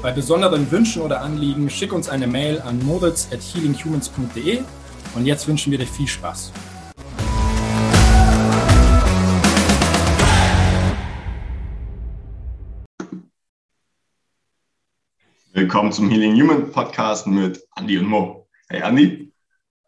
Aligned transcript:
Bei 0.00 0.12
besonderen 0.12 0.70
Wünschen 0.70 1.02
oder 1.02 1.22
Anliegen 1.22 1.68
schick 1.68 1.92
uns 1.92 2.08
eine 2.08 2.28
Mail 2.28 2.60
an 2.60 2.78
moritz 2.86 3.32
at 3.32 3.40
healinghumans.de 3.40 4.62
und 5.16 5.26
jetzt 5.26 5.48
wünschen 5.48 5.72
wir 5.72 5.78
dir 5.78 5.88
viel 5.88 6.06
Spaß. 6.06 6.52
Willkommen 15.52 15.90
zum 15.90 16.08
Healing 16.08 16.40
Human 16.40 16.70
Podcast 16.70 17.26
mit 17.26 17.60
Andy 17.74 17.98
und 17.98 18.06
Mo. 18.06 18.48
Hey 18.68 18.82
Andy. 18.82 19.32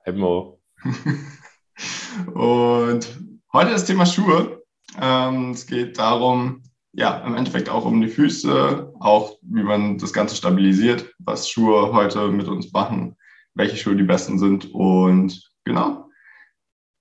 Hey 0.02 0.12
Mo. 0.12 0.60
Und 2.34 3.08
heute 3.52 3.70
das 3.70 3.84
Thema 3.84 4.04
Schuhe. 4.04 4.64
Ähm, 5.00 5.52
es 5.52 5.66
geht 5.66 5.98
darum, 5.98 6.62
ja, 6.92 7.18
im 7.18 7.34
Endeffekt 7.36 7.68
auch 7.68 7.84
um 7.84 8.00
die 8.00 8.08
Füße, 8.08 8.94
auch 8.98 9.36
wie 9.42 9.62
man 9.62 9.98
das 9.98 10.12
Ganze 10.12 10.34
stabilisiert, 10.34 11.14
was 11.18 11.48
Schuhe 11.48 11.92
heute 11.92 12.28
mit 12.28 12.48
uns 12.48 12.72
machen, 12.72 13.16
welche 13.54 13.76
Schuhe 13.76 13.96
die 13.96 14.02
besten 14.02 14.38
sind 14.38 14.72
und 14.72 15.50
genau, 15.64 16.08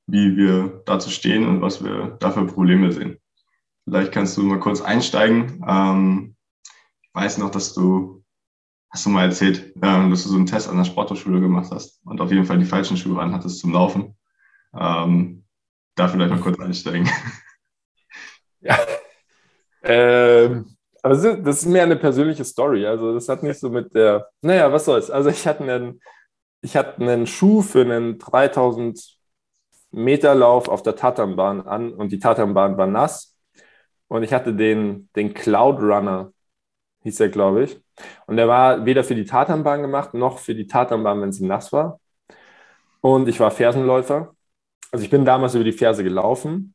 wie 0.07 0.37
wir 0.37 0.83
dazu 0.85 1.09
stehen 1.09 1.47
und 1.47 1.61
was 1.61 1.83
wir 1.83 2.17
da 2.19 2.31
für 2.31 2.45
Probleme 2.45 2.91
sehen. 2.91 3.17
Vielleicht 3.85 4.11
kannst 4.11 4.37
du 4.37 4.43
mal 4.43 4.59
kurz 4.59 4.81
einsteigen. 4.81 5.63
Ähm, 5.67 6.35
ich 7.01 7.09
weiß 7.13 7.39
noch, 7.39 7.49
dass 7.49 7.73
du, 7.73 8.23
hast 8.91 9.05
du 9.05 9.09
mal 9.09 9.25
erzählt, 9.25 9.73
ähm, 9.81 10.11
dass 10.11 10.23
du 10.23 10.29
so 10.29 10.35
einen 10.35 10.45
Test 10.45 10.69
an 10.69 10.77
der 10.77 10.83
Sporthochschule 10.83 11.39
gemacht 11.39 11.71
hast 11.71 11.99
und 12.05 12.21
auf 12.21 12.31
jeden 12.31 12.45
Fall 12.45 12.59
die 12.59 12.65
falschen 12.65 12.97
Schuhe 12.97 13.19
anhattest 13.19 13.59
zum 13.59 13.73
Laufen. 13.73 14.15
Ähm, 14.77 15.45
da 15.95 16.07
vielleicht 16.07 16.29
mal 16.29 16.39
kurz 16.39 16.59
einsteigen. 16.59 17.09
Ja. 18.61 18.77
Ähm, 19.83 20.75
aber 21.01 21.15
das 21.15 21.57
ist 21.59 21.65
mehr 21.65 21.83
eine 21.83 21.95
persönliche 21.95 22.43
Story. 22.43 22.85
Also 22.85 23.13
das 23.13 23.29
hat 23.29 23.43
nicht 23.43 23.59
so 23.59 23.69
mit 23.69 23.93
der, 23.95 24.29
naja, 24.41 24.71
was 24.71 24.85
soll's. 24.85 25.09
Also 25.09 25.29
ich 25.29 25.47
hatte 25.47 25.63
einen, 25.63 26.01
ich 26.61 26.75
hatte 26.75 27.01
einen 27.01 27.27
Schuh 27.27 27.61
für 27.61 27.81
einen 27.81 28.17
3000 28.19 29.17
Meter 29.91 30.35
Lauf 30.35 30.69
auf 30.69 30.83
der 30.83 30.95
Tatanbahn 30.95 31.61
an 31.67 31.93
und 31.93 32.11
die 32.11 32.19
Tatanbahn 32.19 32.77
war 32.77 32.87
nass. 32.87 33.35
Und 34.07 34.23
ich 34.23 34.33
hatte 34.33 34.53
den, 34.53 35.09
den 35.15 35.33
Cloud 35.33 35.79
Runner, 35.81 36.33
hieß 37.03 37.19
er, 37.21 37.29
glaube 37.29 37.63
ich. 37.63 37.81
Und 38.27 38.37
der 38.37 38.47
war 38.47 38.85
weder 38.85 39.03
für 39.03 39.15
die 39.15 39.25
Tatanbahn 39.25 39.81
gemacht, 39.81 40.13
noch 40.13 40.39
für 40.39 40.55
die 40.55 40.67
Tatanbahn, 40.67 41.21
wenn 41.21 41.31
sie 41.31 41.45
nass 41.45 41.71
war. 41.73 41.99
Und 43.01 43.27
ich 43.29 43.39
war 43.39 43.51
Fersenläufer. 43.51 44.35
Also 44.91 45.03
ich 45.05 45.11
bin 45.11 45.25
damals 45.25 45.55
über 45.55 45.63
die 45.63 45.71
Ferse 45.71 46.03
gelaufen. 46.03 46.73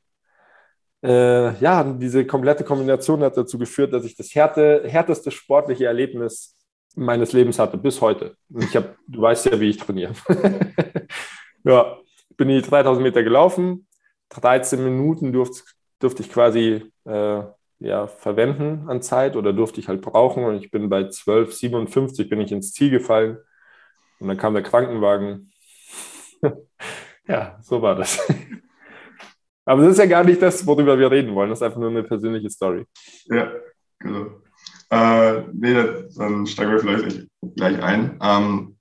Äh, 1.04 1.58
ja, 1.58 1.84
diese 1.84 2.24
komplette 2.24 2.64
Kombination 2.64 3.22
hat 3.22 3.36
dazu 3.36 3.58
geführt, 3.58 3.92
dass 3.92 4.06
ich 4.06 4.16
das 4.16 4.34
härte, 4.34 4.84
härteste 4.86 5.30
sportliche 5.30 5.84
Erlebnis 5.84 6.56
meines 6.96 7.32
Lebens 7.32 7.58
hatte, 7.58 7.76
bis 7.76 8.00
heute. 8.00 8.36
Ich 8.58 8.74
habe, 8.74 8.96
du 9.06 9.20
weißt 9.20 9.46
ja, 9.46 9.60
wie 9.60 9.68
ich 9.68 9.76
trainiere. 9.76 10.14
ja, 11.64 11.98
bin 12.36 12.48
die 12.48 12.62
3000 12.62 13.02
Meter 13.02 13.22
gelaufen, 13.22 13.86
13 14.30 14.82
Minuten 14.82 15.32
durfte, 15.32 15.62
durfte 15.98 16.22
ich 16.22 16.32
quasi 16.32 16.90
äh, 17.04 17.42
ja, 17.80 18.06
verwenden 18.06 18.88
an 18.88 19.02
Zeit 19.02 19.36
oder 19.36 19.52
durfte 19.52 19.80
ich 19.80 19.88
halt 19.88 20.00
brauchen 20.00 20.44
und 20.44 20.56
ich 20.56 20.70
bin 20.70 20.88
bei 20.88 21.02
12,57 21.02 22.30
bin 22.30 22.40
ich 22.40 22.50
ins 22.50 22.72
Ziel 22.72 22.90
gefallen 22.90 23.38
und 24.20 24.28
dann 24.28 24.38
kam 24.38 24.54
der 24.54 24.62
Krankenwagen 24.62 25.52
ja, 27.28 27.58
so 27.62 27.82
war 27.82 27.94
das. 27.94 28.20
Aber 29.66 29.82
das 29.82 29.92
ist 29.92 29.98
ja 29.98 30.06
gar 30.06 30.24
nicht 30.24 30.42
das, 30.42 30.66
worüber 30.66 30.98
wir 30.98 31.10
reden 31.10 31.34
wollen. 31.34 31.50
Das 31.50 31.58
ist 31.58 31.62
einfach 31.62 31.80
nur 31.80 31.90
eine 31.90 32.02
persönliche 32.02 32.50
Story. 32.50 32.84
Ja, 33.26 33.50
genau. 33.98 34.26
Äh, 34.90 35.42
nee, 35.52 35.74
dann 36.16 36.46
steigen 36.46 36.72
wir 36.72 36.78
vielleicht 36.78 37.26
gleich 37.56 37.82
ein. 37.82 38.18
Ähm, 38.22 38.76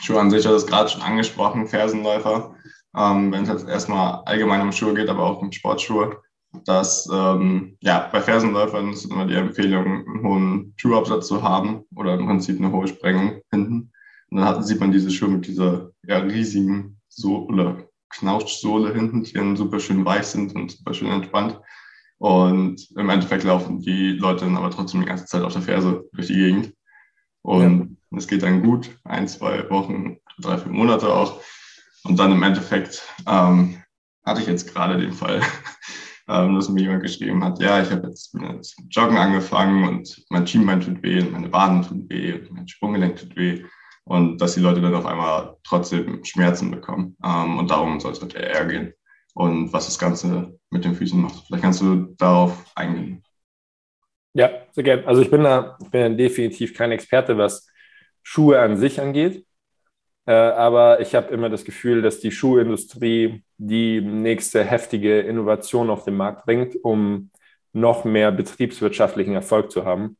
Schuhe 0.00 0.20
an 0.20 0.30
sich 0.30 0.46
hat 0.46 0.54
es 0.54 0.66
gerade 0.66 0.88
schon 0.88 1.02
angesprochen, 1.02 1.66
Fersenläufer. 1.66 2.54
Ähm, 2.96 3.32
Wenn 3.32 3.42
es 3.42 3.48
jetzt 3.48 3.68
erstmal 3.68 4.22
allgemein 4.26 4.60
um 4.60 4.72
Schuhe 4.72 4.94
geht, 4.94 5.08
aber 5.08 5.24
auch 5.24 5.40
um 5.40 5.52
Sportschuhe, 5.52 6.22
dass 6.64 7.08
ähm, 7.12 7.76
ja, 7.80 8.08
bei 8.12 8.20
Fersenläufern 8.20 8.92
ist 8.92 9.06
immer 9.06 9.26
die 9.26 9.34
Empfehlung, 9.34 9.84
einen 9.84 10.22
hohen 10.22 10.74
Schuhabsatz 10.76 11.26
zu 11.26 11.42
haben 11.42 11.84
oder 11.94 12.14
im 12.14 12.26
Prinzip 12.26 12.58
eine 12.58 12.72
hohe 12.72 12.88
Sprengung 12.88 13.40
hinten. 13.50 13.92
Und 14.30 14.38
dann 14.38 14.62
sieht 14.62 14.80
man 14.80 14.92
diese 14.92 15.10
Schuhe 15.10 15.28
mit 15.28 15.46
dieser 15.46 15.90
ja, 16.06 16.18
riesigen 16.18 17.00
Sohle, 17.08 17.85
Knautschsohle 18.10 18.94
hinten, 18.94 19.22
die 19.22 19.32
dann 19.32 19.56
super 19.56 19.80
schön 19.80 20.04
weich 20.04 20.26
sind 20.26 20.54
und 20.54 20.70
super 20.70 20.94
schön 20.94 21.10
entspannt. 21.10 21.60
Und 22.18 22.88
im 22.96 23.10
Endeffekt 23.10 23.44
laufen 23.44 23.80
die 23.80 24.12
Leute 24.12 24.44
dann 24.44 24.56
aber 24.56 24.70
trotzdem 24.70 25.00
die 25.00 25.06
ganze 25.06 25.26
Zeit 25.26 25.42
auf 25.42 25.52
der 25.52 25.62
Ferse 25.62 26.04
durch 26.12 26.28
die 26.28 26.34
Gegend. 26.34 26.74
Und 27.42 27.98
ja. 28.10 28.18
es 28.18 28.26
geht 28.26 28.42
dann 28.42 28.62
gut, 28.62 28.90
ein, 29.04 29.28
zwei 29.28 29.68
Wochen, 29.70 30.16
drei, 30.38 30.58
vier 30.58 30.72
Monate 30.72 31.12
auch. 31.12 31.40
Und 32.04 32.18
dann 32.18 32.32
im 32.32 32.42
Endeffekt 32.42 33.02
ähm, 33.26 33.82
hatte 34.24 34.40
ich 34.40 34.46
jetzt 34.46 34.72
gerade 34.72 34.96
den 34.98 35.12
Fall, 35.12 35.40
ähm, 36.28 36.54
dass 36.54 36.68
mir 36.68 36.82
jemand 36.82 37.02
geschrieben 37.02 37.44
hat, 37.44 37.60
ja, 37.60 37.82
ich 37.82 37.90
habe 37.90 38.08
jetzt 38.08 38.34
mit 38.34 38.74
Joggen 38.90 39.16
angefangen 39.16 39.86
und 39.86 40.24
mein 40.30 40.46
Schienbein 40.46 40.80
tut 40.80 41.02
weh 41.02 41.20
und 41.20 41.32
meine 41.32 41.52
Waden 41.52 41.82
tun 41.82 42.06
weh 42.08 42.32
und 42.32 42.52
mein 42.52 42.68
Sprunggelenk 42.68 43.16
tut 43.16 43.36
weh 43.36 43.64
und 44.06 44.38
dass 44.38 44.54
die 44.54 44.60
Leute 44.60 44.80
dann 44.80 44.94
auf 44.94 45.04
einmal 45.04 45.56
trotzdem 45.64 46.24
Schmerzen 46.24 46.70
bekommen. 46.70 47.16
Ähm, 47.24 47.58
und 47.58 47.70
darum 47.70 47.98
soll 48.00 48.12
es 48.12 48.20
halt 48.20 48.34
eher 48.34 48.64
gehen. 48.64 48.94
Und 49.34 49.72
was 49.72 49.86
das 49.86 49.98
Ganze 49.98 50.58
mit 50.70 50.84
den 50.84 50.94
Füßen 50.94 51.20
macht. 51.20 51.44
Vielleicht 51.46 51.62
kannst 51.62 51.80
du 51.80 52.14
darauf 52.16 52.64
eingehen. 52.74 53.22
Ja, 54.32 54.50
sehr 54.72 54.84
gerne. 54.84 55.06
Also 55.06 55.22
ich 55.22 55.30
bin 55.30 55.42
da, 55.42 55.76
bin 55.90 56.16
definitiv 56.16 56.74
kein 56.74 56.92
Experte, 56.92 57.36
was 57.36 57.68
Schuhe 58.22 58.60
an 58.60 58.76
sich 58.76 59.00
angeht. 59.00 59.44
Äh, 60.26 60.32
aber 60.32 61.00
ich 61.00 61.14
habe 61.14 61.32
immer 61.32 61.50
das 61.50 61.64
Gefühl, 61.64 62.00
dass 62.00 62.20
die 62.20 62.30
Schuhindustrie 62.30 63.42
die 63.58 64.00
nächste 64.00 64.62
heftige 64.64 65.20
Innovation 65.20 65.90
auf 65.90 66.04
den 66.04 66.16
Markt 66.16 66.44
bringt, 66.44 66.76
um 66.84 67.30
noch 67.72 68.04
mehr 68.04 68.30
betriebswirtschaftlichen 68.30 69.34
Erfolg 69.34 69.70
zu 69.70 69.84
haben. 69.84 70.16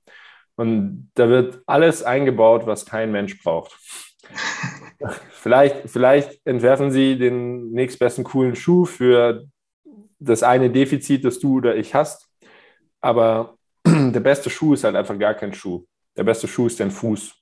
Und 0.56 1.11
da 1.15 1.28
wird 1.28 1.62
alles 1.67 2.03
eingebaut, 2.03 2.67
was 2.67 2.87
kein 2.87 3.12
Mensch 3.12 3.43
braucht. 3.43 3.77
vielleicht, 5.31 5.89
vielleicht 5.89 6.44
entwerfen 6.47 6.91
sie 6.91 7.19
den 7.19 7.71
nächstbesten 7.72 8.25
coolen 8.25 8.56
Schuh 8.56 8.87
für 8.87 9.44
das 10.19 10.43
eine 10.43 10.71
Defizit, 10.71 11.25
das 11.25 11.39
du 11.39 11.59
oder 11.59 11.77
ich 11.77 11.94
hast. 11.94 12.28
Aber 13.00 13.56
der 13.87 14.21
beste 14.21 14.50
Schuh 14.50 14.75
ist 14.75 14.84
halt 14.84 14.97
einfach 14.97 15.19
gar 15.19 15.34
kein 15.34 15.53
Schuh. 15.53 15.84
Der 16.17 16.25
beste 16.25 16.49
Schuh 16.49 16.67
ist 16.67 16.81
dein 16.81 16.91
Fuß. 16.91 17.34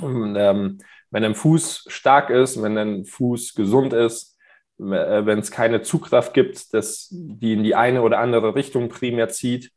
Und 0.00 0.36
ähm, 0.36 0.78
wenn 1.10 1.24
ein 1.24 1.34
Fuß 1.34 1.86
stark 1.88 2.30
ist, 2.30 2.62
wenn 2.62 2.76
ein 2.78 3.04
Fuß 3.04 3.54
gesund 3.54 3.92
ist, 3.92 4.38
äh, 4.78 5.26
wenn 5.26 5.38
es 5.38 5.50
keine 5.50 5.82
Zugkraft 5.82 6.34
gibt, 6.34 6.72
das, 6.74 7.08
die 7.10 7.54
in 7.54 7.64
die 7.64 7.74
eine 7.74 8.02
oder 8.02 8.18
andere 8.18 8.54
Richtung 8.54 8.88
primär 8.88 9.28
zieht, 9.28 9.72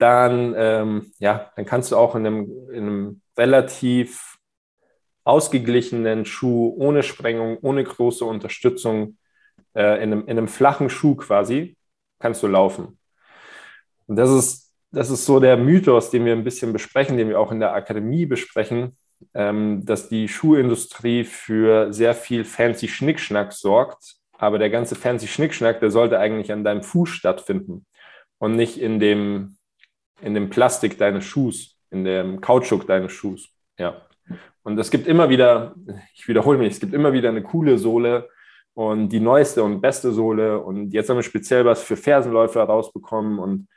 dann, 0.00 0.54
ähm, 0.56 1.12
ja, 1.18 1.52
dann 1.56 1.66
kannst 1.66 1.92
du 1.92 1.96
auch 1.96 2.14
in 2.14 2.26
einem, 2.26 2.70
in 2.70 2.82
einem 2.82 3.20
relativ 3.36 4.38
ausgeglichenen 5.24 6.24
Schuh 6.24 6.74
ohne 6.76 7.02
Sprengung, 7.02 7.58
ohne 7.60 7.84
große 7.84 8.24
Unterstützung, 8.24 9.18
äh, 9.74 10.02
in, 10.02 10.12
einem, 10.12 10.22
in 10.22 10.38
einem 10.38 10.48
flachen 10.48 10.88
Schuh 10.88 11.16
quasi, 11.16 11.76
kannst 12.18 12.42
du 12.42 12.46
laufen. 12.46 12.98
Und 14.06 14.16
das 14.16 14.30
ist, 14.30 14.72
das 14.90 15.10
ist 15.10 15.26
so 15.26 15.38
der 15.38 15.58
Mythos, 15.58 16.10
den 16.10 16.24
wir 16.24 16.32
ein 16.32 16.44
bisschen 16.44 16.72
besprechen, 16.72 17.18
den 17.18 17.28
wir 17.28 17.38
auch 17.38 17.52
in 17.52 17.60
der 17.60 17.74
Akademie 17.74 18.24
besprechen, 18.24 18.96
ähm, 19.34 19.84
dass 19.84 20.08
die 20.08 20.28
Schuhindustrie 20.28 21.24
für 21.24 21.92
sehr 21.92 22.14
viel 22.14 22.44
fancy 22.44 22.88
Schnickschnack 22.88 23.52
sorgt. 23.52 24.16
Aber 24.38 24.58
der 24.58 24.70
ganze 24.70 24.94
fancy 24.94 25.28
Schnickschnack, 25.28 25.80
der 25.80 25.90
sollte 25.90 26.18
eigentlich 26.18 26.52
an 26.52 26.64
deinem 26.64 26.82
Fuß 26.82 27.10
stattfinden 27.10 27.84
und 28.38 28.56
nicht 28.56 28.80
in 28.80 28.98
dem 28.98 29.58
in 30.22 30.34
dem 30.34 30.50
Plastik 30.50 30.98
deines 30.98 31.24
Schuhs, 31.24 31.76
in 31.90 32.04
dem 32.04 32.40
Kautschuk 32.40 32.86
deines 32.86 33.12
Schuhs. 33.12 33.48
Ja. 33.78 34.02
Und 34.62 34.78
es 34.78 34.90
gibt 34.90 35.06
immer 35.06 35.28
wieder, 35.28 35.74
ich 36.14 36.28
wiederhole 36.28 36.58
mich, 36.58 36.74
es 36.74 36.80
gibt 36.80 36.92
immer 36.92 37.12
wieder 37.12 37.30
eine 37.30 37.42
coole 37.42 37.78
Sohle 37.78 38.28
und 38.74 39.08
die 39.08 39.20
neueste 39.20 39.62
und 39.64 39.80
beste 39.80 40.12
Sohle. 40.12 40.60
Und 40.60 40.92
jetzt 40.92 41.08
haben 41.08 41.16
wir 41.16 41.22
speziell 41.22 41.64
was 41.64 41.82
für 41.82 41.96
Fersenläufer 41.96 42.62
rausbekommen. 42.62 43.38
Und 43.38 43.68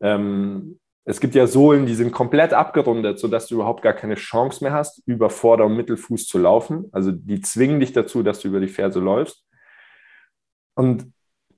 ähm, 0.00 0.80
Es 1.04 1.18
gibt 1.18 1.34
ja 1.34 1.46
Sohlen, 1.46 1.86
die 1.86 1.94
sind 1.94 2.12
komplett 2.12 2.52
abgerundet, 2.52 3.18
sodass 3.18 3.48
du 3.48 3.56
überhaupt 3.56 3.82
gar 3.82 3.92
keine 3.92 4.14
Chance 4.14 4.62
mehr 4.62 4.72
hast, 4.72 5.02
über 5.06 5.30
Vorder- 5.30 5.66
und 5.66 5.76
Mittelfuß 5.76 6.26
zu 6.26 6.38
laufen. 6.38 6.88
Also 6.92 7.10
die 7.10 7.40
zwingen 7.40 7.80
dich 7.80 7.92
dazu, 7.92 8.22
dass 8.22 8.40
du 8.40 8.48
über 8.48 8.60
die 8.60 8.68
Ferse 8.68 9.00
läufst. 9.00 9.44
Und 10.74 11.12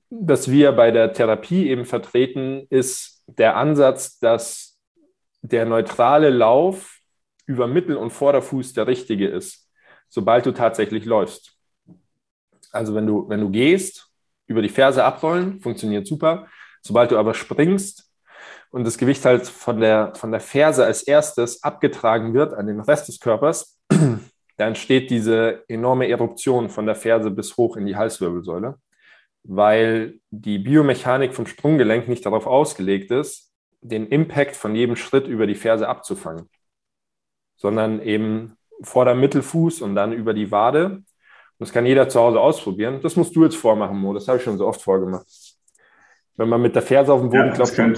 was 0.09 0.49
wir 0.49 0.71
bei 0.71 0.91
der 0.91 1.13
Therapie 1.13 1.69
eben 1.69 1.85
vertreten, 1.85 2.65
ist 2.69 3.23
der 3.27 3.55
Ansatz, 3.57 4.19
dass 4.19 4.77
der 5.41 5.65
neutrale 5.65 6.29
Lauf 6.29 6.99
über 7.45 7.67
Mittel- 7.67 7.97
und 7.97 8.11
Vorderfuß 8.11 8.73
der 8.73 8.87
richtige 8.87 9.27
ist, 9.27 9.69
sobald 10.09 10.45
du 10.45 10.51
tatsächlich 10.51 11.05
läufst. 11.05 11.53
Also 12.71 12.95
wenn 12.95 13.07
du, 13.07 13.29
wenn 13.29 13.41
du 13.41 13.49
gehst, 13.49 14.09
über 14.47 14.61
die 14.61 14.69
Ferse 14.69 15.03
abrollen, 15.03 15.59
funktioniert 15.59 16.07
super. 16.07 16.47
Sobald 16.81 17.11
du 17.11 17.17
aber 17.17 17.33
springst 17.33 18.11
und 18.69 18.85
das 18.85 18.97
Gewicht 18.97 19.25
halt 19.25 19.47
von 19.47 19.79
der, 19.79 20.13
von 20.15 20.31
der 20.31 20.39
Ferse 20.39 20.85
als 20.85 21.03
erstes 21.03 21.63
abgetragen 21.63 22.33
wird 22.33 22.53
an 22.53 22.67
den 22.67 22.79
Rest 22.79 23.07
des 23.07 23.19
Körpers, 23.19 23.79
dann 23.89 24.67
entsteht 24.69 25.09
diese 25.09 25.63
enorme 25.67 26.07
Eruption 26.07 26.69
von 26.69 26.85
der 26.85 26.95
Ferse 26.95 27.31
bis 27.31 27.57
hoch 27.57 27.77
in 27.77 27.85
die 27.85 27.95
Halswirbelsäule, 27.95 28.77
weil 29.47 30.19
die 30.31 30.57
Biomechanik 30.57 31.33
vom 31.33 31.45
Sprunggelenk 31.45 32.07
nicht 32.07 32.25
darauf 32.25 32.47
ausgelegt 32.47 33.11
ist, 33.11 33.51
den 33.81 34.07
Impact 34.07 34.55
von 34.55 34.75
jedem 34.75 34.95
Schritt 34.95 35.27
über 35.27 35.45
die 35.45 35.55
Ferse 35.55 35.87
abzufangen, 35.87 36.49
sondern 37.55 38.01
eben 38.01 38.57
Vorder-Mittelfuß 38.81 39.81
und 39.81 39.95
dann 39.95 40.13
über 40.13 40.33
die 40.33 40.51
Wade. 40.51 41.03
Das 41.59 41.71
kann 41.71 41.85
jeder 41.85 42.09
zu 42.09 42.19
Hause 42.19 42.39
ausprobieren. 42.39 42.99
Das 43.01 43.15
musst 43.15 43.35
du 43.35 43.43
jetzt 43.43 43.55
vormachen, 43.55 43.97
Mo. 43.97 44.13
Das 44.13 44.27
habe 44.27 44.39
ich 44.39 44.43
schon 44.43 44.57
so 44.57 44.67
oft 44.67 44.81
vorgemacht. 44.81 45.27
Wenn 46.35 46.49
man 46.49 46.61
mit 46.61 46.75
der 46.75 46.81
Ferse 46.81 47.13
auf 47.13 47.21
den 47.21 47.29
Boden 47.29 47.47
Ja, 47.47 47.53
klopft, 47.53 47.77
dann 47.77 47.95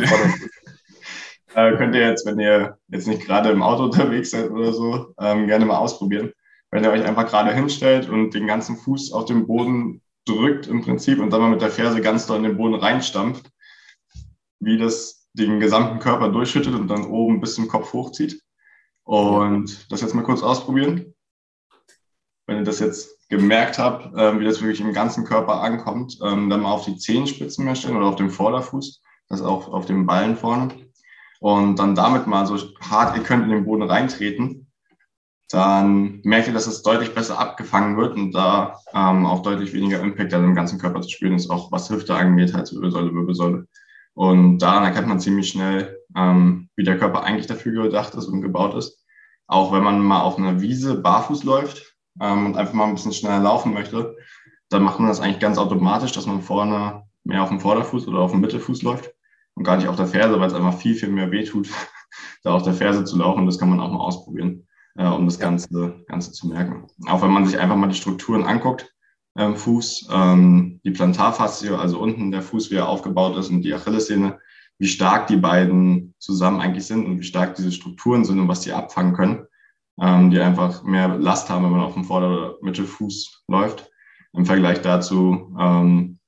Äh, 1.55 1.75
könnt 1.77 1.95
ihr 1.95 2.07
jetzt, 2.07 2.25
wenn 2.25 2.39
ihr 2.39 2.77
jetzt 2.89 3.07
nicht 3.07 3.25
gerade 3.25 3.49
im 3.49 3.63
Auto 3.63 3.85
unterwegs 3.85 4.31
seid 4.31 4.51
oder 4.51 4.73
so, 4.73 5.13
ähm, 5.19 5.47
gerne 5.47 5.65
mal 5.65 5.77
ausprobieren. 5.77 6.33
Wenn 6.69 6.83
ihr 6.83 6.91
euch 6.91 7.03
einfach 7.03 7.25
gerade 7.25 7.53
hinstellt 7.53 8.09
und 8.09 8.33
den 8.33 8.45
ganzen 8.45 8.75
Fuß 8.75 9.13
auf 9.13 9.25
den 9.25 9.47
Boden 9.47 10.01
drückt 10.27 10.68
im 10.68 10.81
Prinzip 10.81 11.19
und 11.19 11.31
dann 11.31 11.41
mal 11.41 11.50
mit 11.50 11.62
der 11.62 11.71
Ferse 11.71 12.01
ganz 12.01 12.27
doll 12.27 12.38
in 12.38 12.44
den 12.44 12.57
Boden 12.57 12.75
reinstampft, 12.75 13.50
wie 14.59 14.77
das 14.77 15.27
den 15.33 15.59
gesamten 15.59 16.00
Körper 16.00 16.29
durchschüttet 16.29 16.74
und 16.74 16.88
dann 16.88 17.06
oben 17.06 17.39
bis 17.39 17.56
zum 17.56 17.68
Kopf 17.68 17.94
hochzieht. 17.94 18.41
Und 19.03 19.91
das 19.91 20.01
jetzt 20.01 20.15
mal 20.15 20.24
kurz 20.24 20.44
ausprobieren. 20.44 21.13
Wenn 22.45 22.57
ihr 22.57 22.63
das 22.63 22.79
jetzt 22.79 23.29
gemerkt 23.29 23.77
habt, 23.77 24.13
ähm, 24.18 24.39
wie 24.39 24.45
das 24.45 24.62
wirklich 24.62 24.81
im 24.81 24.94
ganzen 24.94 25.25
Körper 25.25 25.62
ankommt, 25.62 26.18
ähm, 26.24 26.50
dann 26.50 26.62
mal 26.62 26.71
auf 26.71 26.85
die 26.85 26.97
Zehenspitzen 26.97 27.65
mehr 27.65 27.75
stellen 27.75 27.97
oder 27.97 28.07
auf 28.07 28.15
dem 28.15 28.30
Vorderfuß, 28.30 29.01
das 29.30 29.41
auch 29.41 29.71
auf 29.71 29.85
dem 29.85 30.06
Ballen 30.06 30.38
vorne. 30.38 30.69
Und 31.39 31.77
dann 31.77 31.94
damit 31.94 32.25
mal 32.25 32.45
so 32.47 32.57
hart 32.81 33.15
ihr 33.15 33.23
könnt 33.23 33.44
in 33.44 33.50
den 33.50 33.65
Boden 33.65 33.83
reintreten, 33.83 34.66
dann 35.49 36.19
merkt 36.23 36.47
ihr, 36.47 36.53
dass 36.53 36.67
es 36.67 36.83
deutlich 36.83 37.13
besser 37.13 37.39
abgefangen 37.39 37.95
wird 37.97 38.15
und 38.15 38.31
da 38.33 38.79
ähm, 38.94 39.25
auch 39.25 39.41
deutlich 39.41 39.73
weniger 39.73 40.01
Impact 40.01 40.33
dann 40.33 40.44
im 40.44 40.55
ganzen 40.55 40.79
Körper 40.79 41.01
zu 41.01 41.09
spüren 41.09 41.35
ist, 41.35 41.49
auch 41.49 41.71
was 41.71 41.89
Hüfte 41.89 42.15
angeht, 42.15 42.53
Halswirbelsäule, 42.53 43.13
Wirbelsäule. 43.13 43.67
Und 44.13 44.59
daran 44.59 44.83
erkennt 44.83 45.07
man 45.07 45.19
ziemlich 45.19 45.49
schnell, 45.49 45.99
ähm, 46.15 46.69
wie 46.75 46.83
der 46.83 46.97
Körper 46.97 47.23
eigentlich 47.23 47.47
dafür 47.47 47.83
gedacht 47.83 48.15
ist 48.15 48.25
und 48.25 48.41
gebaut 48.41 48.75
ist. 48.75 49.05
Auch 49.45 49.71
wenn 49.71 49.83
man 49.83 50.01
mal 50.01 50.21
auf 50.21 50.38
einer 50.38 50.59
Wiese 50.59 50.99
barfuß 50.99 51.44
läuft 51.45 51.95
ähm, 52.19 52.47
und 52.47 52.57
einfach 52.57 52.73
mal 52.73 52.85
ein 52.85 52.95
bisschen 52.95 53.13
schneller 53.13 53.39
laufen 53.39 53.73
möchte, 53.73 54.15
dann 54.69 54.83
macht 54.83 54.99
man 54.99 55.07
das 55.07 55.21
eigentlich 55.21 55.39
ganz 55.39 55.57
automatisch, 55.57 56.11
dass 56.11 56.25
man 56.25 56.41
vorne 56.41 57.03
mehr 57.23 57.44
auf 57.44 57.49
dem 57.49 57.61
Vorderfuß 57.61 58.07
oder 58.07 58.19
auf 58.19 58.31
dem 58.31 58.41
Mittelfuß 58.41 58.81
läuft 58.81 59.13
und 59.53 59.63
gar 59.63 59.77
nicht 59.77 59.88
auf 59.88 59.95
der 59.95 60.07
Ferse, 60.07 60.39
weil 60.39 60.47
es 60.47 60.53
einfach 60.53 60.77
viel, 60.77 60.95
viel 60.95 61.09
mehr 61.09 61.31
wehtut, 61.31 61.69
da 62.44 62.53
auf 62.53 62.63
der 62.63 62.73
Ferse 62.73 63.05
zu 63.05 63.17
laufen. 63.17 63.45
Das 63.45 63.57
kann 63.57 63.69
man 63.69 63.79
auch 63.79 63.91
mal 63.91 63.99
ausprobieren, 63.99 64.66
äh, 64.97 65.07
um 65.07 65.25
das 65.25 65.39
Ganze, 65.39 66.03
Ganze 66.07 66.31
zu 66.31 66.47
merken. 66.47 66.88
Auch 67.07 67.21
wenn 67.21 67.31
man 67.31 67.45
sich 67.45 67.57
einfach 67.59 67.75
mal 67.75 67.88
die 67.88 67.95
Strukturen 67.95 68.44
anguckt, 68.44 68.94
ähm, 69.38 69.55
Fuß, 69.55 70.09
ähm, 70.11 70.81
die 70.83 70.91
Plantarfaszie, 70.91 71.77
also 71.77 71.99
unten 71.99 72.31
der 72.31 72.41
Fuß, 72.41 72.71
wie 72.71 72.75
er 72.75 72.89
aufgebaut 72.89 73.38
ist 73.38 73.49
und 73.49 73.61
die 73.61 73.73
Achillessehne, 73.73 74.39
wie 74.79 74.88
stark 74.88 75.27
die 75.27 75.38
beiden 75.38 76.13
zusammen 76.19 76.59
eigentlich 76.59 76.85
sind 76.85 77.05
und 77.05 77.19
wie 77.19 77.23
stark 77.23 77.55
diese 77.55 77.71
Strukturen 77.71 78.25
sind 78.25 78.39
und 78.39 78.47
was 78.47 78.61
die 78.61 78.73
abfangen 78.73 79.13
können, 79.13 79.45
ähm, 80.01 80.31
die 80.31 80.39
einfach 80.39 80.83
mehr 80.83 81.07
Last 81.17 81.49
haben, 81.49 81.65
wenn 81.65 81.71
man 81.71 81.81
auf 81.81 81.94
dem 81.94 82.03
Vorder- 82.03 82.29
oder 82.29 82.55
Mittelfuß 82.61 83.44
läuft. 83.47 83.89
Im 84.33 84.45
Vergleich 84.45 84.81
dazu, 84.81 85.55
ähm, 85.59 86.19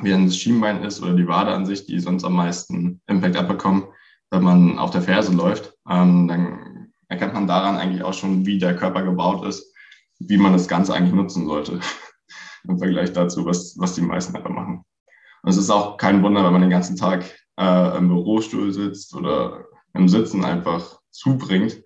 wie 0.00 0.10
das 0.10 0.36
Schienbein 0.36 0.82
ist 0.84 1.02
oder 1.02 1.14
die 1.14 1.28
Wade 1.28 1.52
an 1.52 1.66
sich, 1.66 1.86
die 1.86 2.00
sonst 2.00 2.24
am 2.24 2.34
meisten 2.34 3.00
Impact 3.06 3.36
abbekommen, 3.36 3.84
wenn 4.30 4.42
man 4.42 4.78
auf 4.78 4.90
der 4.90 5.02
Ferse 5.02 5.34
läuft, 5.34 5.74
ähm, 5.88 6.28
dann 6.28 6.71
erkennt 7.12 7.34
man 7.34 7.46
daran 7.46 7.76
eigentlich 7.76 8.02
auch 8.02 8.14
schon, 8.14 8.46
wie 8.46 8.58
der 8.58 8.74
Körper 8.74 9.02
gebaut 9.02 9.46
ist, 9.46 9.72
wie 10.18 10.38
man 10.38 10.52
das 10.52 10.66
Ganze 10.66 10.94
eigentlich 10.94 11.14
nutzen 11.14 11.46
sollte. 11.46 11.80
Im 12.68 12.78
Vergleich 12.78 13.12
dazu, 13.12 13.44
was, 13.44 13.76
was 13.78 13.94
die 13.94 14.02
meisten 14.02 14.34
einfach 14.34 14.50
machen. 14.50 14.84
Und 15.42 15.50
es 15.50 15.56
ist 15.56 15.70
auch 15.70 15.96
kein 15.96 16.22
Wunder, 16.22 16.44
wenn 16.44 16.52
man 16.52 16.62
den 16.62 16.70
ganzen 16.70 16.96
Tag 16.96 17.24
äh, 17.58 17.98
im 17.98 18.08
Bürostuhl 18.08 18.72
sitzt 18.72 19.14
oder 19.14 19.64
im 19.94 20.08
Sitzen 20.08 20.44
einfach 20.44 21.00
zubringt, 21.10 21.82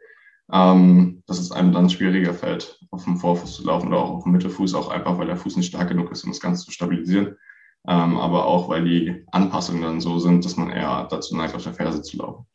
ähm, 0.52 1.22
dass 1.26 1.40
es 1.40 1.50
einem 1.50 1.72
dann 1.72 1.90
schwieriger 1.90 2.34
fällt, 2.34 2.78
auf 2.90 3.04
dem 3.04 3.16
Vorfuß 3.16 3.56
zu 3.56 3.64
laufen 3.64 3.88
oder 3.88 3.98
auch 3.98 4.10
auf 4.10 4.22
dem 4.22 4.32
Mittelfuß, 4.32 4.74
auch 4.74 4.90
einfach, 4.90 5.18
weil 5.18 5.26
der 5.26 5.36
Fuß 5.36 5.56
nicht 5.56 5.68
stark 5.68 5.88
genug 5.88 6.12
ist, 6.12 6.22
um 6.24 6.30
das 6.30 6.40
Ganze 6.40 6.64
zu 6.64 6.70
stabilisieren. 6.70 7.36
Ähm, 7.88 8.16
aber 8.16 8.46
auch, 8.46 8.68
weil 8.68 8.84
die 8.84 9.24
Anpassungen 9.32 9.82
dann 9.82 10.00
so 10.00 10.18
sind, 10.18 10.44
dass 10.44 10.56
man 10.56 10.70
eher 10.70 11.08
dazu 11.10 11.36
neigt, 11.36 11.54
auf 11.54 11.62
der 11.62 11.74
Ferse 11.74 12.02
zu 12.02 12.18
laufen. 12.18 12.46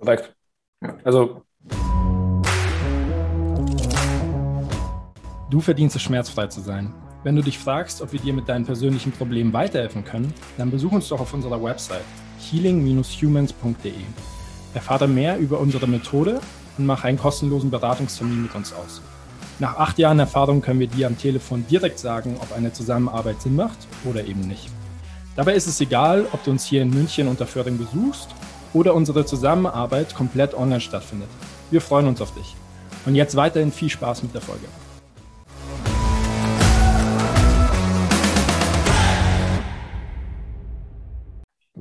Korrekt. 0.00 0.34
Ja. 0.82 0.96
Also 1.04 1.42
Du 5.50 5.60
verdienst 5.60 5.96
es, 5.96 6.02
schmerzfrei 6.02 6.46
zu 6.46 6.60
sein. 6.60 6.94
Wenn 7.24 7.36
du 7.36 7.42
dich 7.42 7.58
fragst, 7.58 8.00
ob 8.02 8.12
wir 8.12 8.20
dir 8.20 8.32
mit 8.32 8.48
deinen 8.48 8.64
persönlichen 8.64 9.12
Problemen 9.12 9.52
weiterhelfen 9.52 10.04
können, 10.04 10.32
dann 10.56 10.70
besuch 10.70 10.92
uns 10.92 11.08
doch 11.08 11.20
auf 11.20 11.34
unserer 11.34 11.62
Website 11.62 12.04
healing-humans.de. 12.38 13.92
Erfahre 14.74 15.08
mehr 15.08 15.38
über 15.38 15.58
unsere 15.58 15.88
Methode 15.88 16.40
und 16.78 16.86
mach 16.86 17.02
einen 17.04 17.18
kostenlosen 17.18 17.70
Beratungstermin 17.70 18.42
mit 18.42 18.54
uns 18.54 18.72
aus. 18.72 19.02
Nach 19.58 19.76
acht 19.76 19.98
Jahren 19.98 20.20
Erfahrung 20.20 20.62
können 20.62 20.80
wir 20.80 20.86
dir 20.86 21.08
am 21.08 21.18
Telefon 21.18 21.66
direkt 21.68 21.98
sagen, 21.98 22.36
ob 22.40 22.56
eine 22.56 22.72
Zusammenarbeit 22.72 23.42
Sinn 23.42 23.56
macht 23.56 23.88
oder 24.04 24.24
eben 24.24 24.42
nicht. 24.42 24.70
Dabei 25.36 25.54
ist 25.54 25.66
es 25.66 25.80
egal, 25.80 26.26
ob 26.32 26.44
du 26.44 26.52
uns 26.52 26.64
hier 26.64 26.82
in 26.82 26.90
München 26.90 27.28
unter 27.28 27.46
Föhring 27.46 27.76
besuchst 27.76 28.28
oder 28.72 28.94
unsere 28.94 29.24
Zusammenarbeit 29.26 30.14
komplett 30.14 30.54
online 30.54 30.80
stattfindet. 30.80 31.28
Wir 31.70 31.80
freuen 31.80 32.06
uns 32.06 32.20
auf 32.20 32.34
dich. 32.34 32.54
Und 33.06 33.14
jetzt 33.14 33.36
weiterhin 33.36 33.72
viel 33.72 33.88
Spaß 33.88 34.22
mit 34.22 34.34
der 34.34 34.40
Folge. 34.40 34.66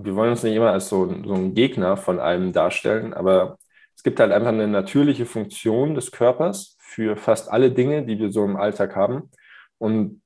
wir 0.10 0.16
wollen 0.16 0.32
uns 0.32 0.44
nicht 0.44 0.56
immer 0.56 0.72
als 0.72 0.90
so, 0.90 1.08
so 1.24 1.34
ein 1.34 1.54
Gegner 1.54 1.98
von 1.98 2.20
allem 2.20 2.54
darstellen, 2.54 3.14
aber 3.14 3.58
es 3.96 4.04
gibt 4.04 4.20
halt 4.20 4.32
einfach 4.32 4.50
eine 4.50 4.68
natürliche 4.68 5.26
Funktion 5.26 5.94
des 5.94 6.12
Körpers 6.12 6.78
für 6.80 7.16
fast 7.18 7.52
alle 7.52 7.72
Dinge, 7.72 8.06
die 8.06 8.18
wir 8.18 8.32
so 8.32 8.46
im 8.46 8.56
Alltag 8.56 8.96
haben. 8.96 9.30
Und 9.78 10.22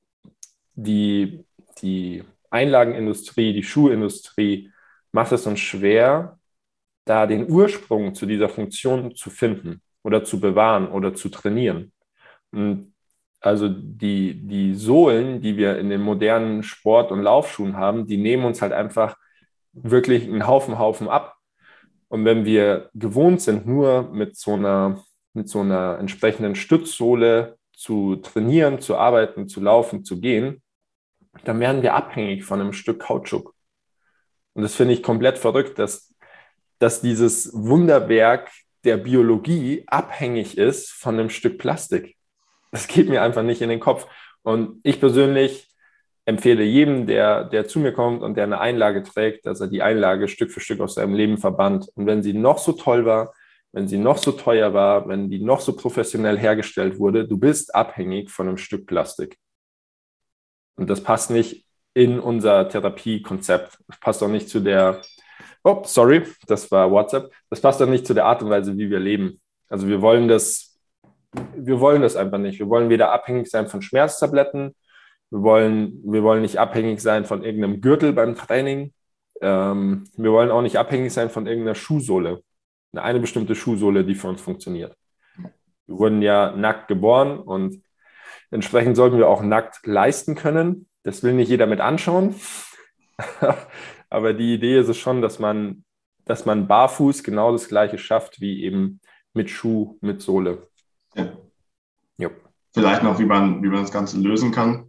die, 0.76 1.44
die 1.82 2.24
Einlagenindustrie, 2.50 3.54
die 3.54 3.64
Schuhindustrie 3.64 4.72
macht 5.12 5.32
es 5.32 5.48
uns 5.48 5.60
schwer, 5.60 6.40
da 7.06 7.28
den 7.28 7.50
Ursprung 7.50 8.14
zu 8.16 8.26
dieser 8.26 8.50
Funktion 8.50 9.16
zu 9.16 9.30
finden 9.30 9.82
oder 10.04 10.24
zu 10.24 10.40
bewahren 10.40 10.88
oder 10.88 11.14
zu 11.14 11.30
trainieren. 11.30 11.92
Und 12.52 12.94
also 13.42 13.68
die, 13.70 14.36
die 14.48 14.74
Sohlen, 14.74 15.42
die 15.42 15.58
wir 15.58 15.78
in 15.78 15.90
den 15.90 16.02
modernen 16.02 16.64
Sport- 16.64 17.12
und 17.12 17.22
Laufschuhen 17.22 17.76
haben, 17.76 18.08
die 18.08 18.18
nehmen 18.18 18.46
uns 18.46 18.62
halt 18.62 18.72
einfach 18.72 19.18
wirklich 19.74 20.24
einen 20.24 20.48
Haufen, 20.48 20.80
Haufen 20.80 21.10
ab. 21.10 21.36
Und 22.08 22.26
wenn 22.26 22.46
wir 22.46 22.90
gewohnt 22.94 23.42
sind, 23.42 23.66
nur 23.66 24.10
mit 24.14 24.38
so 24.38 24.54
einer, 24.54 25.04
mit 25.34 25.50
so 25.50 25.62
einer 25.62 25.98
entsprechenden 26.00 26.56
Stützsohle 26.56 27.58
zu 27.76 28.18
trainieren, 28.18 28.80
zu 28.80 28.96
arbeiten, 28.96 29.50
zu 29.50 29.60
laufen, 29.60 30.06
zu 30.06 30.22
gehen, 30.22 30.62
dann 31.44 31.60
werden 31.60 31.82
wir 31.82 31.96
abhängig 31.96 32.46
von 32.46 32.62
einem 32.62 32.74
Stück 32.74 33.00
Kautschuk. 33.00 33.54
Und 34.54 34.62
das 34.62 34.76
finde 34.76 34.94
ich 34.94 35.04
komplett 35.04 35.38
verrückt, 35.38 35.80
dass, 35.80 36.13
dass 36.80 37.02
dieses 37.02 37.52
Wunderwerk 37.54 38.52
der 38.84 38.98
Biologie 38.98 39.84
abhängig 39.88 40.58
ist 40.58 40.92
von 40.92 41.20
einem 41.20 41.30
Stück 41.30 41.58
Plastik. 41.58 42.16
Das 42.72 42.88
geht 42.88 43.10
mir 43.10 43.22
einfach 43.22 43.44
nicht 43.44 43.62
in 43.62 43.70
den 43.70 43.80
Kopf. 43.80 44.08
Und 44.42 44.80
ich 44.84 45.00
persönlich 45.00 45.70
empfehle 46.26 46.64
jedem, 46.64 47.06
der, 47.06 47.46
der 47.46 47.68
zu 47.68 47.80
mir 47.80 47.92
kommt 47.92 48.24
und 48.24 48.36
der 48.36 48.46
eine 48.46 48.60
Einlage 48.60 49.04
trägt, 49.04 49.46
dass 49.46 49.62
er 49.62 49.68
die 49.68 49.82
Einlage 49.82 50.28
Stück 50.28 50.52
für 50.52 50.60
Stück 50.60 50.80
aus 50.80 50.96
seinem 50.96 51.14
Leben 51.14 51.38
verbannt. 51.38 51.90
Und 51.96 52.06
wenn 52.06 52.24
sie 52.24 52.34
noch 52.34 52.58
so 52.58 52.74
toll 52.74 53.06
war, 53.06 53.34
wenn 53.74 53.88
sie 53.88 53.98
noch 53.98 54.18
so 54.18 54.32
teuer 54.32 54.74
war, 54.74 55.08
wenn 55.08 55.30
die 55.30 55.40
noch 55.40 55.60
so 55.60 55.76
professionell 55.76 56.38
hergestellt 56.38 57.00
wurde, 57.00 57.28
du 57.28 57.38
bist 57.38 57.74
abhängig 57.74 58.30
von 58.30 58.48
einem 58.48 58.58
Stück 58.58 58.86
Plastik. 58.86 59.38
Und 60.76 60.90
das 60.90 61.02
passt 61.02 61.30
nicht 61.30 61.66
in 61.94 62.20
unser 62.20 62.70
Therapiekonzept. 62.70 63.80
Das 63.88 64.00
passt 64.00 64.24
auch 64.24 64.30
nicht 64.30 64.50
zu 64.50 64.60
der, 64.60 65.02
Oh, 65.64 65.82
sorry, 65.86 66.24
das 66.48 66.70
war 66.72 66.92
WhatsApp. 66.92 67.32
Das 67.50 67.62
passt 67.62 67.80
doch 67.80 67.88
nicht 67.88 68.06
zu 68.06 68.14
der 68.14 68.26
Art 68.26 68.44
und 68.44 68.50
Weise, 68.50 68.78
wie 68.78 68.90
wir 68.90 69.00
leben. 69.00 69.40
Also 69.70 69.88
wir 69.88 70.02
wollen 70.02 70.28
das, 70.28 70.78
wir 71.56 71.80
wollen 71.80 72.02
das 72.02 72.16
einfach 72.16 72.38
nicht. 72.38 72.60
Wir 72.60 72.70
wollen 72.70 72.90
weder 72.90 73.12
abhängig 73.12 73.50
sein 73.50 73.68
von 73.68 73.82
Schmerztabletten, 73.82 74.76
wir 75.30 75.42
wollen, 75.42 76.00
wir 76.04 76.22
wollen 76.22 76.42
nicht 76.44 76.60
abhängig 76.60 77.02
sein 77.02 77.26
von 77.26 77.44
irgendeinem 77.44 77.82
Gürtel 77.82 78.14
beim 78.14 78.36
Training. 78.36 78.94
Ähm, 79.42 80.04
wir 80.16 80.32
wollen 80.32 80.52
auch 80.52 80.62
nicht 80.62 80.78
abhängig 80.78 81.12
sein 81.12 81.32
von 81.32 81.48
irgendeiner 81.48 81.76
Schuhsohle. 81.76 82.44
Eine 82.94 83.20
bestimmte 83.20 83.56
Schuhsohle, 83.56 84.06
die 84.06 84.14
für 84.14 84.28
uns 84.28 84.42
funktioniert. 84.42 84.96
Wir 85.88 85.98
wurden 85.98 86.22
ja 86.22 86.52
nackt 86.52 86.88
geboren 86.88 87.40
und 87.40 87.82
entsprechend 88.52 88.96
sollten 88.96 89.18
wir 89.18 89.28
auch 89.28 89.42
nackt 89.42 89.88
leisten 89.88 90.36
können. 90.36 90.88
Das 91.02 91.24
will 91.24 91.34
nicht 91.34 91.50
jeder 91.50 91.66
mit 91.66 91.82
anschauen. 91.82 92.36
Aber 94.14 94.34
die 94.34 94.54
Idee 94.54 94.80
ist 94.80 94.90
es 94.90 94.98
schon, 94.98 95.24
dass 95.24 95.40
man, 95.40 95.84
dass 96.26 96.46
man 96.46 96.68
barfuß 96.68 97.24
genau 97.24 97.52
das 97.52 97.68
Gleiche 97.68 97.98
schafft 97.98 98.42
wie 98.42 98.64
eben 98.64 99.02
mit 99.34 99.50
Schuh, 99.50 99.98
mit 100.02 100.22
Sohle. 100.22 100.68
Ja. 101.16 102.30
Vielleicht 102.76 103.02
noch, 103.02 103.18
wie 103.18 103.26
man, 103.26 103.64
wie 103.64 103.70
man 103.70 103.82
das 103.82 103.92
Ganze 103.92 104.20
lösen 104.20 104.52
kann. 104.52 104.86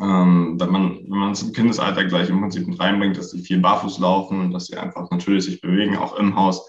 Ähm, 0.00 0.58
wenn 0.58 0.70
man, 0.70 0.96
wenn 1.08 1.18
man 1.18 1.32
es 1.32 1.42
im 1.44 1.52
Kindesalter 1.52 2.04
gleich 2.04 2.28
im 2.28 2.40
Prinzip 2.40 2.66
mit 2.66 2.80
reinbringt, 2.80 3.16
dass 3.16 3.30
sie 3.30 3.42
viel 3.42 3.60
barfuß 3.60 4.00
laufen 4.00 4.40
und 4.40 4.50
dass 4.50 4.66
sie 4.66 4.76
einfach 4.76 5.08
natürlich 5.12 5.44
sich 5.44 5.60
bewegen, 5.60 5.96
auch 5.96 6.18
im 6.18 6.34
Haus, 6.34 6.68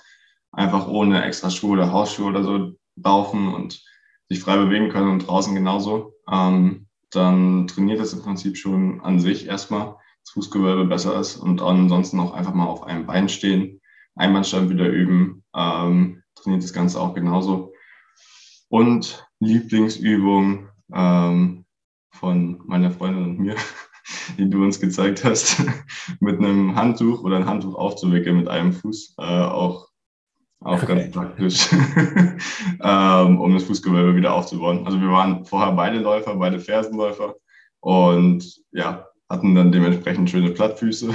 einfach 0.51 0.87
ohne 0.87 1.23
extra 1.25 1.49
Schuhe 1.49 1.71
oder 1.71 1.91
Hausschuhe 1.91 2.27
oder 2.27 2.43
so 2.43 2.73
laufen 2.97 3.51
und 3.51 3.83
sich 4.29 4.41
frei 4.41 4.57
bewegen 4.57 4.89
können 4.89 5.09
und 5.09 5.27
draußen 5.27 5.55
genauso, 5.55 6.13
ähm, 6.31 6.85
dann 7.09 7.65
trainiert 7.65 7.99
das 7.99 8.13
im 8.13 8.21
Prinzip 8.21 8.57
schon 8.57 9.01
an 9.01 9.19
sich 9.19 9.47
erstmal 9.47 9.95
das 10.27 10.33
Fußgewölbe 10.33 10.85
besser 10.85 11.17
ist 11.19 11.37
und 11.37 11.61
ansonsten 11.61 12.19
auch 12.19 12.33
einfach 12.33 12.53
mal 12.53 12.65
auf 12.65 12.83
einem 12.83 13.05
Bein 13.05 13.29
stehen, 13.29 13.79
Einbandstand 14.15 14.69
wieder 14.69 14.89
üben, 14.89 15.43
ähm, 15.55 16.21
trainiert 16.35 16.63
das 16.63 16.73
Ganze 16.73 16.99
auch 16.99 17.13
genauso. 17.13 17.71
Und 18.67 19.25
Lieblingsübung 19.39 20.67
ähm, 20.93 21.65
von 22.11 22.61
meiner 22.65 22.91
Freundin 22.91 23.23
und 23.23 23.39
mir, 23.39 23.55
die 24.37 24.49
du 24.49 24.63
uns 24.63 24.81
gezeigt 24.81 25.23
hast, 25.23 25.63
mit 26.19 26.39
einem 26.39 26.75
Handtuch 26.75 27.23
oder 27.23 27.37
ein 27.37 27.45
Handtuch 27.45 27.75
aufzuwickeln 27.75 28.37
mit 28.37 28.49
einem 28.49 28.73
Fuß, 28.73 29.15
äh, 29.19 29.21
auch, 29.21 29.87
auch 30.59 30.83
okay. 30.83 30.87
ganz 30.87 31.11
praktisch, 31.11 31.69
ähm, 32.81 33.39
um 33.39 33.53
das 33.53 33.63
Fußgewölbe 33.63 34.17
wieder 34.17 34.33
aufzubauen. 34.33 34.85
Also 34.85 34.99
wir 34.99 35.09
waren 35.09 35.45
vorher 35.45 35.71
beide 35.71 35.99
Läufer, 35.99 36.35
beide 36.35 36.59
Fersenläufer 36.59 37.35
und 37.79 38.43
ja, 38.71 39.07
hatten 39.29 39.55
dann 39.55 39.71
dementsprechend 39.71 40.29
schöne 40.29 40.51
Plattfüße. 40.51 41.13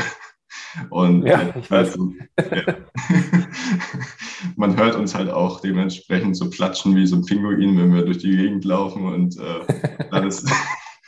Und 0.91 1.27
ja, 1.27 1.55
weiß. 1.55 1.71
Also, 1.71 2.13
ja. 2.39 2.77
man 4.57 4.77
hört 4.77 4.97
uns 4.97 5.15
halt 5.15 5.31
auch 5.31 5.61
dementsprechend 5.61 6.37
so 6.37 6.51
platschen 6.51 6.97
wie 6.97 7.07
so 7.07 7.17
ein 7.17 7.25
Pinguin, 7.25 7.79
wenn 7.79 7.95
wir 7.95 8.05
durch 8.05 8.19
die 8.19 8.37
Gegend 8.37 8.65
laufen 8.65 9.05
und 9.05 9.39
äh, 9.39 10.07
das, 10.11 10.45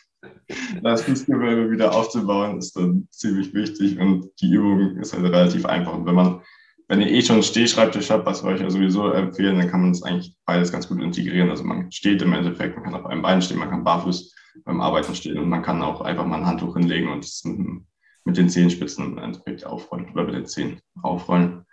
das 0.82 1.02
Fußgewölbe 1.02 1.70
wieder 1.70 1.94
aufzubauen, 1.94 2.58
ist 2.58 2.76
dann 2.76 3.08
ziemlich 3.10 3.54
wichtig 3.54 3.98
und 3.98 4.28
die 4.40 4.52
Übung 4.52 4.98
ist 4.98 5.14
halt 5.14 5.24
relativ 5.24 5.66
einfach. 5.66 5.94
Und 5.94 6.06
wenn 6.06 6.14
man, 6.14 6.40
wenn 6.88 7.00
ihr 7.00 7.10
eh 7.10 7.22
schon 7.22 7.36
einen 7.36 7.42
Stehschreibtisch 7.42 8.10
habt, 8.10 8.26
was 8.26 8.44
wir 8.44 8.50
euch 8.50 8.60
ja 8.60 8.70
sowieso 8.70 9.10
empfehlen, 9.12 9.58
dann 9.58 9.70
kann 9.70 9.80
man 9.80 9.92
das 9.92 10.02
eigentlich 10.02 10.36
beides 10.44 10.72
ganz 10.72 10.88
gut 10.88 11.02
integrieren. 11.02 11.50
Also 11.50 11.64
man 11.64 11.90
steht 11.90 12.22
im 12.22 12.32
Endeffekt, 12.32 12.76
man 12.76 12.84
kann 12.84 12.94
auf 12.94 13.06
einem 13.06 13.22
Bein 13.22 13.40
stehen, 13.40 13.58
man 13.58 13.70
kann 13.70 13.84
barfuß 13.84 14.34
beim 14.64 14.80
Arbeiten 14.80 15.14
stehen. 15.14 15.38
Und 15.38 15.48
man 15.48 15.62
kann 15.62 15.82
auch 15.82 16.00
einfach 16.00 16.26
mal 16.26 16.38
ein 16.38 16.46
Handtuch 16.46 16.76
hinlegen 16.76 17.10
und 17.10 17.24
es 17.24 17.44
mit 17.44 18.36
den 18.36 18.48
Zehenspitzen 18.48 19.04
im 19.04 19.18
Endeffekt 19.18 19.66
aufrollen 19.66 20.10
oder 20.12 20.24
mit 20.24 20.34
den 20.34 20.46
Zehen 20.46 20.80
aufrollen. 21.02 21.66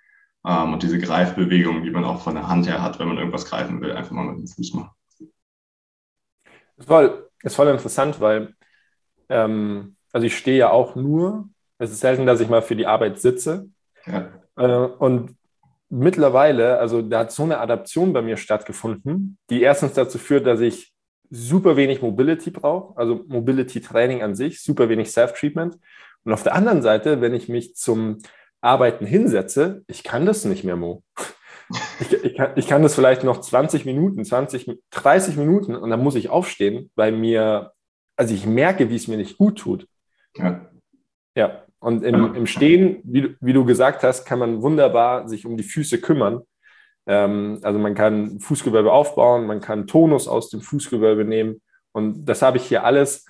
Ähm, 0.46 0.74
und 0.74 0.84
diese 0.84 1.00
Greifbewegung, 1.00 1.84
die 1.84 1.92
man 1.92 2.04
auch 2.04 2.22
von 2.22 2.36
der 2.36 2.48
Hand 2.48 2.68
her 2.68 2.82
hat, 2.82 3.00
wenn 3.00 3.08
man 3.08 3.18
irgendwas 3.18 3.46
greifen 3.46 3.82
will, 3.82 3.92
einfach 3.92 4.12
mal 4.12 4.26
mit 4.26 4.40
dem 4.40 4.48
Fuß 4.48 4.74
machen. 4.74 4.92
Das 5.18 6.86
ist 6.86 6.88
voll, 6.88 7.30
ist 7.44 7.56
voll 7.56 7.68
interessant, 7.68 8.20
weil 8.20 8.56
ähm, 9.30 9.96
also 10.12 10.28
ich 10.28 10.38
stehe 10.38 10.58
ja 10.58 10.72
auch 10.72 10.96
nur, 10.96 11.50
es 11.78 11.92
ist 11.92 12.02
selten, 12.02 12.26
dass 12.26 12.42
ich 12.42 12.50
mal 12.50 12.62
für 12.62 12.76
die 12.76 12.88
Arbeit 12.88 13.20
sitze. 13.20 13.70
Ja. 14.06 14.30
Äh, 14.58 14.88
und 14.98 15.38
mittlerweile, 15.90 16.80
also 16.80 17.02
da 17.02 17.20
hat 17.20 17.32
so 17.32 17.44
eine 17.44 17.60
Adaption 17.60 18.14
bei 18.14 18.22
mir 18.22 18.38
stattgefunden, 18.38 19.38
die 19.50 19.62
erstens 19.62 19.94
dazu 19.94 20.18
führt, 20.18 20.48
dass 20.48 20.60
ich 20.60 20.94
super 21.32 21.78
wenig 21.78 22.02
Mobility 22.02 22.52
brauche, 22.52 22.96
also 22.98 23.24
Mobility 23.28 23.82
Training 23.82 24.22
an 24.22 24.36
sich, 24.36 24.62
super 24.62 24.90
wenig 24.90 25.12
Self-Treatment. 25.12 25.80
Und 26.24 26.34
auf 26.34 26.44
der 26.44 26.54
anderen 26.54 26.82
Seite, 26.82 27.22
wenn 27.22 27.34
ich 27.34 27.50
mich 27.50 27.76
zum 27.76 28.20
Arbeiten 28.60 29.06
hinsetze, 29.06 29.84
ich 29.88 30.04
kann 30.04 30.26
das 30.26 30.46
nicht 30.46 30.64
mehr, 30.64 30.76
Mo. 30.76 31.04
Ich, 32.02 32.12
ich, 32.12 32.36
kann, 32.36 32.52
ich 32.58 32.68
kann 32.68 32.84
das 32.84 32.94
vielleicht 32.94 33.24
noch 33.24 33.40
20 33.40 33.86
Minuten, 33.86 34.26
20, 34.26 34.78
30 34.92 35.38
Minuten 35.38 35.74
und 35.74 35.90
dann 35.90 36.04
muss 36.04 36.16
ich 36.16 36.30
aufstehen, 36.30 36.92
weil 36.96 37.14
mir, 37.14 37.72
also 38.18 38.34
ich 38.36 38.46
merke, 38.46 38.90
wie 38.90 38.96
es 38.96 39.08
mir 39.08 39.18
nicht 39.18 39.38
gut 39.38 39.58
tut. 39.58 39.88
Ja. 40.36 40.70
Ja, 41.34 41.64
und 41.80 42.04
im, 42.04 42.36
im 42.36 42.46
Stehen, 42.46 43.00
wie, 43.06 43.38
wie 43.40 43.54
du 43.54 43.64
gesagt 43.64 44.04
hast, 44.04 44.26
kann 44.26 44.38
man 44.38 44.62
wunderbar 44.62 45.30
sich 45.30 45.46
um 45.46 45.56
die 45.56 45.64
Füße 45.64 46.02
kümmern 46.02 46.42
also 47.13 47.80
man 47.80 47.96
kann 47.96 48.39
Fußgewölbe 48.39 48.91
aufbauen, 48.91 49.48
man 49.48 49.60
kann 49.60 49.88
Tonus 49.88 50.27
aus 50.27 50.50
dem 50.50 50.62
Fußgewölbe 50.62 51.25
nehmen. 51.25 51.62
Und 51.91 52.25
das 52.25 52.41
habe 52.41 52.58
ich 52.58 52.63
hier 52.63 52.84
alles, 52.84 53.25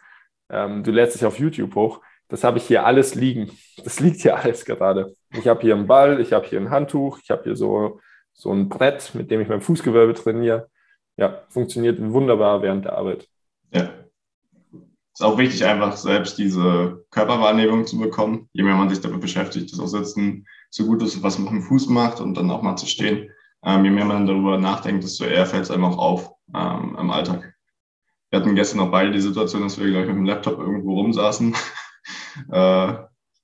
ähm, 0.49 0.83
du 0.83 0.91
lädst 0.91 1.15
dich 1.15 1.25
auf 1.25 1.39
YouTube 1.39 1.73
hoch, 1.75 2.01
das 2.27 2.43
habe 2.43 2.59
ich 2.59 2.65
hier 2.65 2.85
alles 2.85 3.15
liegen. 3.15 3.51
Das 3.83 3.99
liegt 3.99 4.21
hier 4.21 4.37
alles 4.37 4.63
gerade. 4.63 5.15
Ich 5.33 5.47
habe 5.47 5.61
hier 5.61 5.73
einen 5.73 5.87
Ball, 5.87 6.21
ich 6.21 6.33
habe 6.33 6.45
hier 6.45 6.59
ein 6.59 6.69
Handtuch, 6.69 7.17
ich 7.23 7.31
habe 7.31 7.41
hier 7.43 7.55
so, 7.55 7.99
so 8.31 8.51
ein 8.51 8.69
Brett, 8.69 9.15
mit 9.15 9.31
dem 9.31 9.41
ich 9.41 9.47
mein 9.47 9.61
Fußgewölbe 9.61 10.13
trainiere. 10.13 10.69
Ja, 11.17 11.41
funktioniert 11.49 11.99
wunderbar 11.99 12.61
während 12.61 12.85
der 12.85 12.95
Arbeit. 12.95 13.27
Ja. 13.73 13.89
Ist 15.13 15.23
auch 15.23 15.39
wichtig, 15.39 15.65
einfach 15.65 15.97
selbst 15.97 16.37
diese 16.37 17.03
Körperwahrnehmung 17.09 17.87
zu 17.87 17.97
bekommen. 17.97 18.49
Je 18.53 18.61
mehr 18.61 18.75
man 18.75 18.89
sich 18.89 19.01
damit 19.01 19.19
beschäftigt, 19.21 19.71
das 19.71 19.79
auch 19.79 19.87
Sitzen 19.87 20.45
so 20.69 20.85
gut 20.85 21.01
ist, 21.01 21.23
was 21.23 21.39
man 21.39 21.53
mit 21.53 21.63
dem 21.63 21.67
Fuß 21.67 21.89
macht 21.89 22.21
und 22.21 22.35
dann 22.35 22.51
auch 22.51 22.61
mal 22.61 22.75
zu 22.75 22.85
stehen, 22.85 23.31
ähm, 23.63 23.85
je 23.85 23.91
mehr 23.91 24.05
man 24.05 24.25
darüber 24.25 24.57
nachdenkt, 24.57 25.03
desto 25.03 25.25
eher 25.25 25.45
fällt 25.45 25.63
es 25.63 25.71
einem 25.71 25.85
auch 25.85 25.97
auf 25.97 26.31
ähm, 26.55 26.97
im 26.99 27.11
Alltag. 27.11 27.53
Wir 28.29 28.39
hatten 28.39 28.55
gestern 28.55 28.77
noch 28.77 28.91
beide 28.91 29.11
die 29.11 29.21
Situation, 29.21 29.63
dass 29.63 29.79
wir, 29.79 29.87
glaube 29.87 30.03
ich, 30.03 30.07
mit 30.07 30.17
dem 30.17 30.25
Laptop 30.25 30.59
irgendwo 30.59 30.95
rumsaßen 30.95 31.53
äh, 32.51 32.93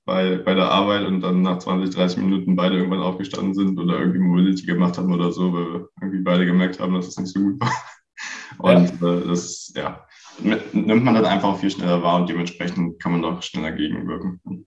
bei, 0.06 0.38
bei 0.38 0.54
der 0.54 0.70
Arbeit 0.70 1.06
und 1.06 1.20
dann 1.20 1.42
nach 1.42 1.58
20, 1.58 1.94
30 1.94 2.18
Minuten 2.18 2.56
beide 2.56 2.76
irgendwann 2.76 3.02
aufgestanden 3.02 3.54
sind 3.54 3.78
oder 3.78 3.98
irgendwie 3.98 4.20
Mobility 4.20 4.64
gemacht 4.64 4.96
haben 4.96 5.12
oder 5.12 5.30
so, 5.30 5.52
weil 5.52 5.72
wir 5.72 5.88
irgendwie 6.00 6.22
beide 6.22 6.46
gemerkt 6.46 6.80
haben, 6.80 6.94
dass 6.94 7.08
es 7.08 7.14
das 7.14 7.24
nicht 7.24 7.34
so 7.34 7.40
gut 7.40 7.60
war. 7.60 7.72
Und 8.58 9.00
ja. 9.00 9.14
Äh, 9.14 9.28
das, 9.28 9.72
ja, 9.76 10.06
nimmt 10.40 11.04
man 11.04 11.14
dann 11.14 11.26
einfach 11.26 11.58
viel 11.58 11.70
schneller 11.70 12.02
wahr 12.02 12.16
und 12.16 12.28
dementsprechend 12.28 13.00
kann 13.00 13.12
man 13.12 13.22
doch 13.22 13.42
schneller 13.42 13.70
gegenwirken. 13.70 14.66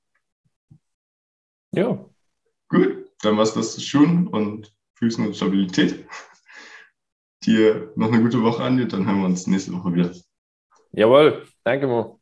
Ja. 1.73 2.05
Gut, 2.69 3.09
dann 3.21 3.35
war 3.35 3.43
es 3.43 3.53
das 3.53 3.83
schon 3.83 4.27
und 4.27 4.73
Füßen 5.01 5.25
und 5.25 5.35
Stabilität. 5.35 6.05
Dir 7.43 7.91
noch 7.95 8.09
eine 8.11 8.21
gute 8.21 8.43
Woche 8.43 8.61
an 8.63 8.77
dir, 8.77 8.87
dann 8.87 9.07
hören 9.07 9.19
wir 9.21 9.25
uns 9.25 9.47
nächste 9.47 9.73
Woche 9.73 9.91
wieder. 9.95 10.11
Jawohl, 10.91 11.41
danke 11.63 11.87
Mo. 11.87 12.19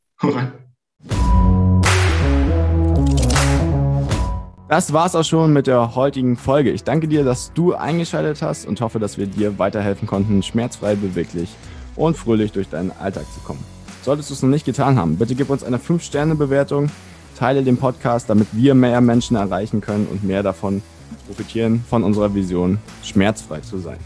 Das 4.69 4.93
war's 4.93 5.15
auch 5.15 5.25
schon 5.25 5.51
mit 5.51 5.67
der 5.67 5.95
heutigen 5.95 6.37
Folge. 6.37 6.71
Ich 6.71 6.85
danke 6.85 7.09
dir, 7.09 7.25
dass 7.25 7.51
du 7.51 7.73
eingeschaltet 7.73 8.41
hast 8.41 8.65
und 8.65 8.79
hoffe, 8.79 8.99
dass 8.99 9.17
wir 9.17 9.27
dir 9.27 9.59
weiterhelfen 9.59 10.07
konnten, 10.07 10.41
schmerzfrei, 10.41 10.95
beweglich 10.95 11.49
und 11.97 12.15
fröhlich 12.15 12.53
durch 12.53 12.69
deinen 12.69 12.91
Alltag 12.91 13.25
zu 13.33 13.41
kommen. 13.41 13.63
Solltest 14.03 14.29
du 14.29 14.35
es 14.35 14.41
noch 14.41 14.49
nicht 14.49 14.65
getan 14.65 14.97
haben, 14.97 15.17
bitte 15.17 15.35
gib 15.35 15.49
uns 15.49 15.65
eine 15.65 15.79
5-Sterne-Bewertung, 15.79 16.89
teile 17.37 17.63
den 17.63 17.75
Podcast, 17.75 18.29
damit 18.29 18.47
wir 18.53 18.73
mehr 18.73 19.01
Menschen 19.01 19.35
erreichen 19.35 19.81
können 19.81 20.07
und 20.07 20.23
mehr 20.23 20.43
davon 20.43 20.81
profitieren 21.29 21.85
von 21.87 22.03
unserer 22.03 22.33
Vision, 22.33 22.79
schmerzfrei 23.03 23.59
zu 23.59 23.77
sein. 23.77 23.99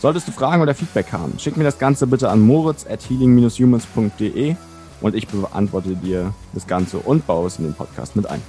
Solltest 0.00 0.28
du 0.28 0.32
Fragen 0.32 0.60
oder 0.60 0.74
Feedback 0.74 1.12
haben, 1.12 1.38
schick 1.38 1.56
mir 1.56 1.64
das 1.64 1.78
Ganze 1.78 2.06
bitte 2.06 2.28
an 2.28 2.40
moritz 2.40 2.86
at 2.86 3.00
healing-humans.de 3.08 4.54
und 5.00 5.14
ich 5.14 5.26
beantworte 5.28 5.96
dir 5.96 6.34
das 6.52 6.66
Ganze 6.66 6.98
und 6.98 7.26
baue 7.26 7.46
es 7.46 7.58
in 7.58 7.64
den 7.64 7.74
Podcast 7.74 8.16
mit 8.16 8.26
ein. 8.26 8.42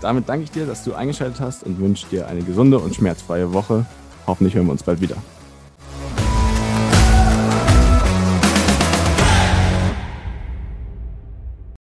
Damit 0.00 0.28
danke 0.28 0.44
ich 0.44 0.52
dir, 0.52 0.66
dass 0.66 0.84
du 0.84 0.94
eingeschaltet 0.94 1.40
hast 1.40 1.64
und 1.64 1.80
wünsche 1.80 2.06
dir 2.06 2.28
eine 2.28 2.42
gesunde 2.42 2.78
und 2.78 2.94
schmerzfreie 2.94 3.52
Woche. 3.52 3.86
Hoffentlich 4.26 4.54
hören 4.54 4.66
wir 4.66 4.72
uns 4.72 4.84
bald 4.84 5.00
wieder. 5.00 5.16